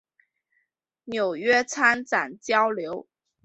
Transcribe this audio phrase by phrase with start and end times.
[1.03, 3.07] 纽约参展交流